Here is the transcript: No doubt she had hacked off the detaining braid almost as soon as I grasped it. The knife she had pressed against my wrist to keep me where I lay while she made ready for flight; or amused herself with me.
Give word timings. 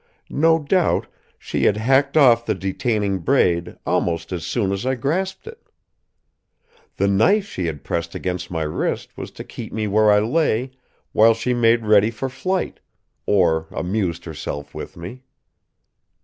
No 0.33 0.57
doubt 0.57 1.05
she 1.37 1.65
had 1.65 1.77
hacked 1.77 2.17
off 2.17 2.43
the 2.47 2.55
detaining 2.55 3.19
braid 3.19 3.77
almost 3.85 4.31
as 4.33 4.43
soon 4.43 4.71
as 4.71 4.83
I 4.83 4.95
grasped 4.95 5.45
it. 5.45 5.61
The 6.97 7.07
knife 7.07 7.45
she 7.45 7.67
had 7.67 7.83
pressed 7.83 8.15
against 8.15 8.49
my 8.49 8.63
wrist 8.63 9.11
to 9.15 9.43
keep 9.43 9.71
me 9.71 9.85
where 9.85 10.09
I 10.11 10.17
lay 10.19 10.71
while 11.11 11.35
she 11.35 11.53
made 11.53 11.85
ready 11.85 12.09
for 12.09 12.29
flight; 12.29 12.79
or 13.27 13.67
amused 13.69 14.25
herself 14.25 14.73
with 14.73 14.97
me. 14.97 15.21